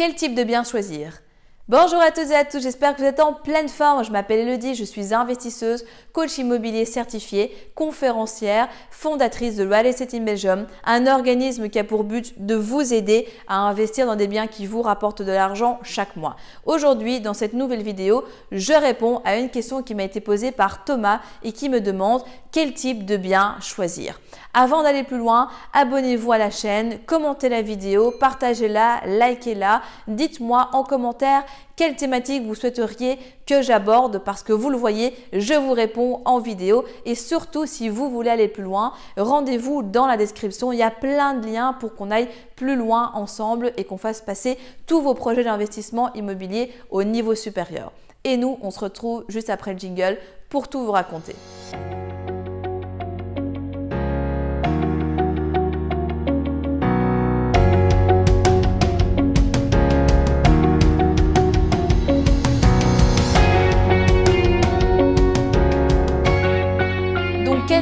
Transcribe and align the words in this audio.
Quel 0.00 0.14
type 0.14 0.34
de 0.34 0.44
bien 0.44 0.64
choisir? 0.64 1.20
Bonjour 1.70 2.00
à 2.00 2.10
toutes 2.10 2.32
et 2.32 2.34
à 2.34 2.44
tous, 2.44 2.60
j'espère 2.60 2.96
que 2.96 3.00
vous 3.00 3.06
êtes 3.06 3.20
en 3.20 3.32
pleine 3.32 3.68
forme. 3.68 4.04
Je 4.04 4.10
m'appelle 4.10 4.40
Elodie, 4.40 4.74
je 4.74 4.82
suis 4.82 5.14
investisseuse, 5.14 5.84
coach 6.12 6.36
immobilier 6.36 6.84
certifié, 6.84 7.56
conférencière, 7.76 8.68
fondatrice 8.90 9.54
de 9.54 9.64
Real 9.64 9.86
Estate 9.86 10.16
Belgium, 10.16 10.66
un 10.82 11.06
organisme 11.06 11.68
qui 11.68 11.78
a 11.78 11.84
pour 11.84 12.02
but 12.02 12.44
de 12.44 12.56
vous 12.56 12.92
aider 12.92 13.28
à 13.46 13.58
investir 13.58 14.06
dans 14.06 14.16
des 14.16 14.26
biens 14.26 14.48
qui 14.48 14.66
vous 14.66 14.82
rapportent 14.82 15.22
de 15.22 15.30
l'argent 15.30 15.78
chaque 15.84 16.16
mois. 16.16 16.34
Aujourd'hui, 16.66 17.20
dans 17.20 17.34
cette 17.34 17.52
nouvelle 17.52 17.84
vidéo, 17.84 18.24
je 18.50 18.72
réponds 18.72 19.22
à 19.24 19.36
une 19.36 19.48
question 19.48 19.84
qui 19.84 19.94
m'a 19.94 20.02
été 20.02 20.18
posée 20.18 20.50
par 20.50 20.82
Thomas 20.82 21.20
et 21.44 21.52
qui 21.52 21.68
me 21.68 21.80
demande 21.80 22.24
quel 22.50 22.74
type 22.74 23.06
de 23.06 23.16
bien 23.16 23.54
choisir. 23.60 24.20
Avant 24.54 24.82
d'aller 24.82 25.04
plus 25.04 25.18
loin, 25.18 25.48
abonnez-vous 25.72 26.32
à 26.32 26.38
la 26.38 26.50
chaîne, 26.50 26.98
commentez 27.06 27.48
la 27.48 27.62
vidéo, 27.62 28.12
partagez-la, 28.18 29.02
likez-la, 29.06 29.82
dites-moi 30.08 30.70
en 30.72 30.82
commentaire 30.82 31.44
quelle 31.76 31.96
thématique 31.96 32.44
vous 32.44 32.54
souhaiteriez 32.54 33.18
que 33.46 33.62
j'aborde 33.62 34.18
parce 34.18 34.42
que 34.42 34.52
vous 34.52 34.70
le 34.70 34.76
voyez, 34.76 35.14
je 35.32 35.54
vous 35.54 35.72
réponds 35.72 36.20
en 36.24 36.38
vidéo 36.38 36.84
et 37.04 37.14
surtout 37.14 37.66
si 37.66 37.88
vous 37.88 38.10
voulez 38.10 38.30
aller 38.30 38.48
plus 38.48 38.62
loin, 38.62 38.92
rendez-vous 39.16 39.82
dans 39.82 40.06
la 40.06 40.16
description, 40.16 40.72
il 40.72 40.78
y 40.78 40.82
a 40.82 40.90
plein 40.90 41.34
de 41.34 41.46
liens 41.46 41.72
pour 41.72 41.94
qu'on 41.94 42.10
aille 42.10 42.28
plus 42.56 42.76
loin 42.76 43.12
ensemble 43.14 43.72
et 43.76 43.84
qu'on 43.84 43.98
fasse 43.98 44.20
passer 44.20 44.58
tous 44.86 45.00
vos 45.00 45.14
projets 45.14 45.44
d'investissement 45.44 46.12
immobilier 46.14 46.70
au 46.90 47.04
niveau 47.04 47.34
supérieur. 47.34 47.92
Et 48.24 48.36
nous, 48.36 48.58
on 48.62 48.70
se 48.70 48.80
retrouve 48.80 49.24
juste 49.28 49.50
après 49.50 49.72
le 49.72 49.78
jingle 49.78 50.18
pour 50.50 50.68
tout 50.68 50.84
vous 50.84 50.92
raconter. 50.92 51.34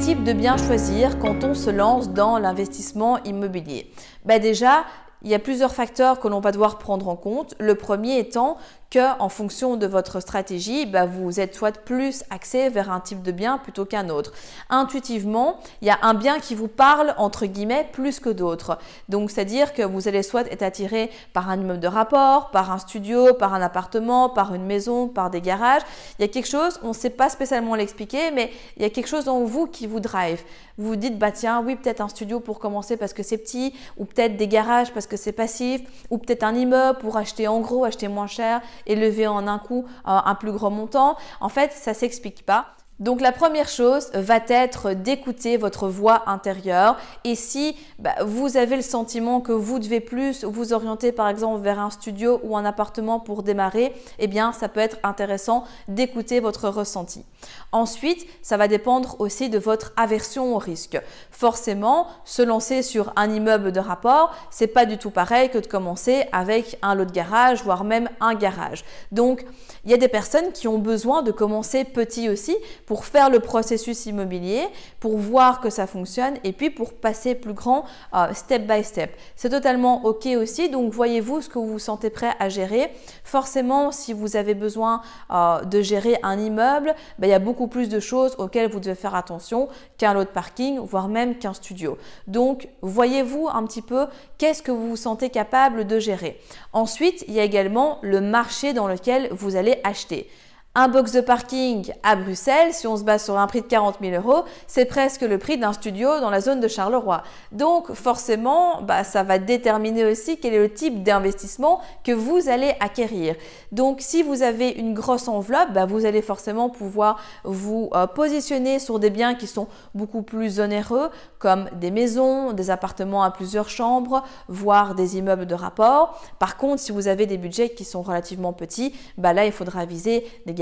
Type 0.00 0.24
de 0.24 0.32
bien 0.32 0.56
choisir 0.56 1.18
quand 1.18 1.44
on 1.44 1.52
se 1.52 1.68
lance 1.68 2.08
dans 2.08 2.38
l'investissement 2.38 3.22
immobilier? 3.24 3.92
Ben 4.24 4.40
Déjà, 4.40 4.84
il 5.22 5.30
y 5.30 5.34
a 5.34 5.38
plusieurs 5.38 5.74
facteurs 5.74 6.20
que 6.20 6.28
l'on 6.28 6.40
va 6.40 6.52
devoir 6.52 6.78
prendre 6.78 7.08
en 7.08 7.16
compte. 7.16 7.54
Le 7.58 7.74
premier 7.74 8.18
étant 8.18 8.56
que 8.90 9.18
en 9.20 9.28
fonction 9.28 9.76
de 9.76 9.86
votre 9.86 10.20
stratégie, 10.20 10.84
bah, 10.84 11.06
vous 11.06 11.38
êtes 11.38 11.54
soit 11.54 11.78
plus 11.78 12.24
axé 12.30 12.68
vers 12.68 12.90
un 12.90 12.98
type 12.98 13.22
de 13.22 13.30
bien 13.30 13.58
plutôt 13.58 13.84
qu'un 13.84 14.08
autre. 14.08 14.32
Intuitivement, 14.68 15.60
il 15.80 15.86
y 15.86 15.90
a 15.90 15.98
un 16.02 16.14
bien 16.14 16.40
qui 16.40 16.56
vous 16.56 16.66
parle 16.66 17.14
entre 17.16 17.46
guillemets 17.46 17.88
plus 17.92 18.18
que 18.18 18.30
d'autres. 18.30 18.78
Donc 19.08 19.30
c'est-à-dire 19.30 19.74
que 19.74 19.82
vous 19.82 20.08
allez 20.08 20.24
soit 20.24 20.50
être 20.50 20.62
attiré 20.62 21.10
par 21.32 21.48
un 21.48 21.60
immeuble 21.60 21.80
de 21.80 21.86
rapport, 21.86 22.50
par 22.50 22.72
un 22.72 22.78
studio, 22.78 23.32
par 23.34 23.54
un 23.54 23.62
appartement, 23.62 24.28
par 24.28 24.54
une 24.54 24.64
maison, 24.64 25.06
par 25.06 25.30
des 25.30 25.40
garages. 25.40 25.82
Il 26.18 26.22
y 26.22 26.24
a 26.24 26.28
quelque 26.28 26.48
chose, 26.48 26.80
on 26.82 26.88
ne 26.88 26.92
sait 26.92 27.10
pas 27.10 27.28
spécialement 27.28 27.76
l'expliquer, 27.76 28.32
mais 28.32 28.50
il 28.76 28.82
y 28.82 28.84
a 28.84 28.90
quelque 28.90 29.08
chose 29.08 29.28
en 29.28 29.44
vous 29.44 29.66
qui 29.68 29.86
vous 29.86 30.00
drive. 30.00 30.42
Vous 30.78 30.88
vous 30.88 30.96
dites 30.96 31.18
bah 31.18 31.30
tiens, 31.30 31.62
oui, 31.64 31.76
peut-être 31.76 32.00
un 32.00 32.08
studio 32.08 32.40
pour 32.40 32.58
commencer 32.58 32.96
parce 32.96 33.12
que 33.12 33.22
c'est 33.22 33.38
petit 33.38 33.74
ou 33.98 34.04
peut-être 34.04 34.36
des 34.36 34.48
garages 34.48 34.92
parce 34.92 35.06
que 35.06 35.09
c'est 35.16 35.32
passif 35.32 35.82
ou 36.10 36.18
peut-être 36.18 36.42
un 36.42 36.54
immeuble 36.54 36.98
pour 36.98 37.16
acheter 37.16 37.48
en 37.48 37.60
gros, 37.60 37.84
acheter 37.84 38.08
moins 38.08 38.26
cher 38.26 38.60
et 38.86 38.96
lever 38.96 39.26
en 39.26 39.46
un 39.46 39.58
coup 39.58 39.84
euh, 40.06 40.20
un 40.24 40.34
plus 40.34 40.52
grand 40.52 40.70
montant. 40.70 41.16
En 41.40 41.48
fait, 41.48 41.72
ça 41.72 41.94
s'explique 41.94 42.44
pas. 42.44 42.66
Donc 43.00 43.22
la 43.22 43.32
première 43.32 43.68
chose 43.68 44.10
va 44.12 44.40
être 44.46 44.92
d'écouter 44.92 45.56
votre 45.56 45.88
voix 45.88 46.22
intérieure 46.26 46.98
et 47.24 47.34
si 47.34 47.74
bah, 47.98 48.14
vous 48.26 48.58
avez 48.58 48.76
le 48.76 48.82
sentiment 48.82 49.40
que 49.40 49.52
vous 49.52 49.78
devez 49.78 50.00
plus 50.00 50.44
vous 50.44 50.74
orienter 50.74 51.10
par 51.10 51.28
exemple 51.28 51.62
vers 51.62 51.80
un 51.80 51.88
studio 51.88 52.40
ou 52.42 52.58
un 52.58 52.64
appartement 52.66 53.18
pour 53.18 53.42
démarrer, 53.42 53.94
eh 54.18 54.26
bien 54.26 54.52
ça 54.52 54.68
peut 54.68 54.80
être 54.80 54.98
intéressant 55.02 55.64
d'écouter 55.88 56.40
votre 56.40 56.68
ressenti. 56.68 57.24
Ensuite, 57.72 58.26
ça 58.42 58.58
va 58.58 58.68
dépendre 58.68 59.16
aussi 59.18 59.48
de 59.48 59.58
votre 59.58 59.92
aversion 59.96 60.54
au 60.54 60.58
risque. 60.58 61.00
Forcément, 61.30 62.06
se 62.24 62.42
lancer 62.42 62.82
sur 62.82 63.14
un 63.16 63.32
immeuble 63.32 63.72
de 63.72 63.80
rapport, 63.80 64.34
c'est 64.50 64.66
pas 64.66 64.84
du 64.84 64.98
tout 64.98 65.10
pareil 65.10 65.48
que 65.48 65.56
de 65.58 65.66
commencer 65.66 66.24
avec 66.32 66.78
un 66.82 66.94
lot 66.94 67.06
de 67.06 67.12
garage 67.12 67.64
voire 67.64 67.84
même 67.84 68.10
un 68.20 68.34
garage. 68.34 68.84
Donc, 69.10 69.46
il 69.86 69.90
y 69.90 69.94
a 69.94 69.96
des 69.96 70.08
personnes 70.08 70.52
qui 70.52 70.68
ont 70.68 70.78
besoin 70.78 71.22
de 71.22 71.32
commencer 71.32 71.84
petit 71.84 72.28
aussi 72.28 72.54
pour 72.90 73.04
faire 73.04 73.30
le 73.30 73.38
processus 73.38 74.06
immobilier, 74.06 74.66
pour 74.98 75.16
voir 75.16 75.60
que 75.60 75.70
ça 75.70 75.86
fonctionne 75.86 76.34
et 76.42 76.50
puis 76.50 76.70
pour 76.70 76.92
passer 76.92 77.36
plus 77.36 77.52
grand 77.52 77.84
euh, 78.16 78.34
step 78.34 78.66
by 78.66 78.82
step. 78.82 79.16
C'est 79.36 79.50
totalement 79.50 80.04
OK 80.04 80.26
aussi. 80.26 80.68
Donc, 80.70 80.92
voyez-vous 80.92 81.40
ce 81.40 81.48
que 81.48 81.60
vous 81.60 81.68
vous 81.68 81.78
sentez 81.78 82.10
prêt 82.10 82.32
à 82.40 82.48
gérer. 82.48 82.90
Forcément, 83.22 83.92
si 83.92 84.12
vous 84.12 84.34
avez 84.34 84.54
besoin 84.54 85.02
euh, 85.30 85.62
de 85.62 85.80
gérer 85.82 86.18
un 86.24 86.36
immeuble, 86.36 86.96
ben, 87.20 87.28
il 87.28 87.30
y 87.30 87.32
a 87.32 87.38
beaucoup 87.38 87.68
plus 87.68 87.88
de 87.88 88.00
choses 88.00 88.34
auxquelles 88.38 88.68
vous 88.68 88.80
devez 88.80 88.96
faire 88.96 89.14
attention 89.14 89.68
qu'un 89.96 90.12
lot 90.12 90.24
de 90.24 90.30
parking, 90.30 90.80
voire 90.80 91.06
même 91.06 91.38
qu'un 91.38 91.54
studio. 91.54 91.96
Donc, 92.26 92.66
voyez-vous 92.82 93.48
un 93.52 93.64
petit 93.66 93.82
peu 93.82 94.06
qu'est-ce 94.36 94.64
que 94.64 94.72
vous 94.72 94.88
vous 94.88 94.96
sentez 94.96 95.30
capable 95.30 95.86
de 95.86 96.00
gérer. 96.00 96.40
Ensuite, 96.72 97.24
il 97.28 97.34
y 97.34 97.38
a 97.38 97.44
également 97.44 98.00
le 98.02 98.20
marché 98.20 98.72
dans 98.72 98.88
lequel 98.88 99.28
vous 99.30 99.54
allez 99.54 99.78
acheter. 99.84 100.28
Un 100.76 100.86
box 100.86 101.10
de 101.10 101.20
parking 101.20 101.92
à 102.04 102.14
Bruxelles, 102.14 102.72
si 102.72 102.86
on 102.86 102.96
se 102.96 103.02
base 103.02 103.24
sur 103.24 103.36
un 103.36 103.48
prix 103.48 103.60
de 103.60 103.66
40 103.66 103.96
000 104.00 104.14
euros, 104.14 104.44
c'est 104.68 104.84
presque 104.84 105.22
le 105.22 105.36
prix 105.36 105.58
d'un 105.58 105.72
studio 105.72 106.20
dans 106.20 106.30
la 106.30 106.40
zone 106.40 106.60
de 106.60 106.68
Charleroi. 106.68 107.24
Donc 107.50 107.92
forcément, 107.92 108.80
bah, 108.80 109.02
ça 109.02 109.24
va 109.24 109.40
déterminer 109.40 110.04
aussi 110.04 110.38
quel 110.38 110.54
est 110.54 110.60
le 110.60 110.72
type 110.72 111.02
d'investissement 111.02 111.80
que 112.04 112.12
vous 112.12 112.48
allez 112.48 112.72
acquérir. 112.78 113.34
Donc 113.72 113.96
si 114.00 114.22
vous 114.22 114.42
avez 114.42 114.68
une 114.68 114.94
grosse 114.94 115.26
enveloppe, 115.26 115.72
bah, 115.72 115.86
vous 115.86 116.06
allez 116.06 116.22
forcément 116.22 116.70
pouvoir 116.70 117.18
vous 117.42 117.90
euh, 117.96 118.06
positionner 118.06 118.78
sur 118.78 119.00
des 119.00 119.10
biens 119.10 119.34
qui 119.34 119.48
sont 119.48 119.66
beaucoup 119.96 120.22
plus 120.22 120.60
onéreux, 120.60 121.10
comme 121.40 121.68
des 121.80 121.90
maisons, 121.90 122.52
des 122.52 122.70
appartements 122.70 123.24
à 123.24 123.32
plusieurs 123.32 123.70
chambres, 123.70 124.22
voire 124.46 124.94
des 124.94 125.18
immeubles 125.18 125.46
de 125.46 125.54
rapport. 125.56 126.22
Par 126.38 126.56
contre, 126.56 126.80
si 126.80 126.92
vous 126.92 127.08
avez 127.08 127.26
des 127.26 127.38
budgets 127.38 127.70
qui 127.70 127.84
sont 127.84 128.02
relativement 128.02 128.52
petits, 128.52 128.94
bah, 129.18 129.32
là, 129.32 129.46
il 129.46 129.52
faudra 129.52 129.84
viser 129.84 130.24
des 130.46 130.59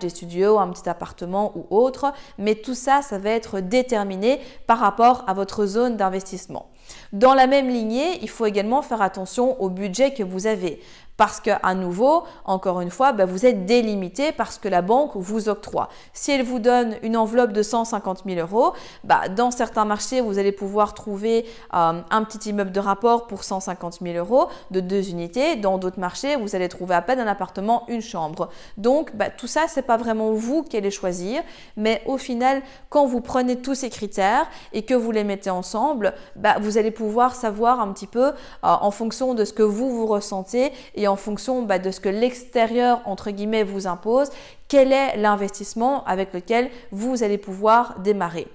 des 0.00 0.08
studios, 0.08 0.58
un 0.58 0.68
petit 0.68 0.88
appartement 0.88 1.52
ou 1.56 1.66
autre. 1.70 2.12
Mais 2.38 2.54
tout 2.54 2.74
ça, 2.74 3.02
ça 3.02 3.18
va 3.18 3.30
être 3.30 3.60
déterminé 3.60 4.40
par 4.66 4.78
rapport 4.78 5.24
à 5.26 5.34
votre 5.34 5.66
zone 5.66 5.96
d'investissement. 5.96 6.66
Dans 7.12 7.34
la 7.34 7.46
même 7.46 7.68
lignée, 7.68 8.18
il 8.22 8.28
faut 8.28 8.46
également 8.46 8.82
faire 8.82 9.02
attention 9.02 9.60
au 9.60 9.70
budget 9.70 10.12
que 10.12 10.22
vous 10.22 10.46
avez. 10.46 10.80
Parce 11.16 11.40
qu'à 11.40 11.74
nouveau, 11.74 12.24
encore 12.44 12.80
une 12.80 12.90
fois, 12.90 13.12
ben, 13.12 13.24
vous 13.24 13.46
êtes 13.46 13.64
délimité 13.64 14.32
parce 14.32 14.58
que 14.58 14.68
la 14.68 14.82
banque 14.82 15.12
vous 15.14 15.48
octroie. 15.48 15.88
Si 16.12 16.30
elle 16.30 16.42
vous 16.42 16.58
donne 16.58 16.96
une 17.02 17.16
enveloppe 17.16 17.52
de 17.52 17.62
150 17.62 18.24
000 18.26 18.38
euros, 18.38 18.74
ben, 19.02 19.20
dans 19.34 19.50
certains 19.50 19.86
marchés, 19.86 20.20
vous 20.20 20.38
allez 20.38 20.52
pouvoir 20.52 20.92
trouver 20.92 21.46
euh, 21.74 22.02
un 22.10 22.24
petit 22.24 22.50
immeuble 22.50 22.72
de 22.72 22.80
rapport 22.80 23.26
pour 23.26 23.44
150 23.44 24.00
000 24.02 24.16
euros 24.18 24.48
de 24.70 24.80
deux 24.80 25.08
unités. 25.08 25.56
Dans 25.56 25.78
d'autres 25.78 26.00
marchés, 26.00 26.36
vous 26.36 26.54
allez 26.54 26.68
trouver 26.68 26.94
à 26.94 27.02
peine 27.02 27.18
un 27.18 27.26
appartement, 27.26 27.84
une 27.88 28.02
chambre. 28.02 28.50
Donc, 28.76 29.16
ben, 29.16 29.30
tout 29.34 29.46
ça, 29.46 29.62
c'est 29.68 29.82
pas 29.82 29.96
vraiment 29.96 30.32
vous 30.32 30.62
qui 30.64 30.76
allez 30.76 30.90
choisir, 30.90 31.42
mais 31.78 32.02
au 32.04 32.18
final, 32.18 32.60
quand 32.90 33.06
vous 33.06 33.22
prenez 33.22 33.56
tous 33.56 33.74
ces 33.74 33.88
critères 33.88 34.46
et 34.74 34.82
que 34.82 34.92
vous 34.92 35.12
les 35.12 35.24
mettez 35.24 35.50
ensemble, 35.50 36.12
vous 36.60 36.75
allez 36.78 36.90
pouvoir 36.90 37.34
savoir 37.34 37.80
un 37.80 37.92
petit 37.92 38.06
peu 38.06 38.26
euh, 38.26 38.32
en 38.62 38.90
fonction 38.90 39.34
de 39.34 39.44
ce 39.44 39.52
que 39.52 39.62
vous 39.62 39.90
vous 39.90 40.06
ressentez 40.06 40.72
et 40.94 41.08
en 41.08 41.16
fonction 41.16 41.62
bah, 41.62 41.78
de 41.78 41.90
ce 41.90 42.00
que 42.00 42.08
l'extérieur, 42.08 43.00
entre 43.04 43.30
guillemets, 43.30 43.64
vous 43.64 43.86
impose, 43.86 44.30
quel 44.68 44.92
est 44.92 45.16
l'investissement 45.16 46.04
avec 46.04 46.32
lequel 46.32 46.70
vous 46.90 47.22
allez 47.22 47.38
pouvoir 47.38 47.98
démarrer. 48.00 48.48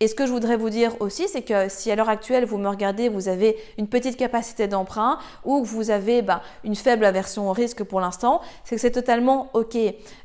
Et 0.00 0.06
ce 0.06 0.14
que 0.14 0.26
je 0.26 0.32
voudrais 0.32 0.56
vous 0.56 0.70
dire 0.70 0.92
aussi, 1.00 1.26
c'est 1.26 1.42
que 1.42 1.68
si 1.68 1.90
à 1.90 1.96
l'heure 1.96 2.08
actuelle, 2.08 2.44
vous 2.44 2.56
me 2.56 2.68
regardez, 2.68 3.08
vous 3.08 3.28
avez 3.28 3.56
une 3.78 3.88
petite 3.88 4.16
capacité 4.16 4.68
d'emprunt 4.68 5.18
ou 5.44 5.62
que 5.62 5.66
vous 5.66 5.90
avez 5.90 6.22
ben, 6.22 6.40
une 6.62 6.76
faible 6.76 7.04
aversion 7.04 7.50
au 7.50 7.52
risque 7.52 7.82
pour 7.82 8.00
l'instant, 8.00 8.40
c'est 8.62 8.76
que 8.76 8.80
c'est 8.80 8.92
totalement 8.92 9.48
OK. 9.54 9.76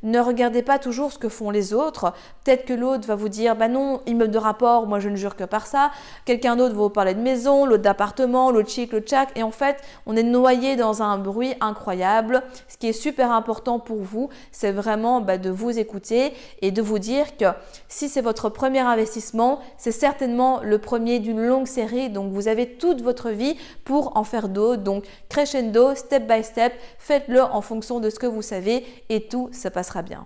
Ne 0.04 0.20
regardez 0.20 0.62
pas 0.62 0.78
toujours 0.78 1.12
ce 1.12 1.18
que 1.18 1.28
font 1.28 1.50
les 1.50 1.74
autres. 1.74 2.14
Peut-être 2.44 2.66
que 2.66 2.74
l'autre 2.74 3.08
va 3.08 3.16
vous 3.16 3.30
dire, 3.30 3.56
bah 3.56 3.68
non, 3.68 4.02
immeuble 4.06 4.32
de 4.32 4.38
rapport, 4.38 4.86
moi 4.86 5.00
je 5.00 5.10
ne 5.10 5.16
jure 5.16 5.36
que 5.36 5.44
par 5.44 5.66
ça. 5.66 5.90
Quelqu'un 6.26 6.56
d'autre 6.56 6.76
va 6.76 6.82
vous 6.82 6.90
parler 6.90 7.16
de 7.16 7.22
maison, 7.22 7.66
l'autre 7.66 7.82
d'appartement, 7.82 8.52
l'autre 8.52 8.70
chic, 8.70 8.94
l'autre 8.94 9.10
chac. 9.10 9.30
Et 9.36 9.42
en 9.42 9.52
fait, 9.52 9.78
on 10.06 10.16
est 10.16 10.22
noyé 10.22 10.76
dans 10.76 11.02
un 11.02 11.18
bruit 11.18 11.56
incroyable. 11.62 12.44
Ce 12.68 12.78
qui 12.78 12.90
est 12.90 12.94
super 12.94 13.32
important 13.32 13.80
pour 13.80 14.04
vous, 14.04 14.30
c'est 14.52 14.72
vraiment 14.72 15.20
bah, 15.20 15.40
de 15.40 15.50
vous 15.50 15.80
écouter 15.80 16.34
et 16.62 16.70
de 16.70 16.82
vous 16.84 17.00
dire 17.00 17.38
que 17.38 17.46
si 17.88 18.08
c'est 18.08 18.22
votre 18.22 18.50
premier 18.50 18.80
investissement, 18.80 19.62
c'est 19.78 19.92
certainement 19.92 20.62
le 20.62 20.78
premier 20.78 21.20
d'une 21.20 21.42
longue 21.42 21.68
série. 21.68 22.10
Donc, 22.10 22.32
vous 22.32 22.48
avez 22.48 22.76
toute 22.78 23.02
votre 23.02 23.30
vie 23.30 23.56
pour 23.84 24.18
en 24.18 24.24
faire 24.24 24.50
d'autres. 24.50 24.84
Donc, 24.84 25.06
crescendo, 25.30 25.96
step 25.96 26.28
by 26.28 26.44
step, 26.44 26.74
faites-le 26.98 27.42
en 27.42 27.62
fonction 27.62 28.00
de 28.00 28.10
ce 28.10 28.20
que 28.20 28.28
vous 28.28 28.42
savez 28.42 28.86
et 29.10 29.28
tout 29.28 29.50
se 29.52 29.68
passera 29.68 30.02
bien. 30.02 30.26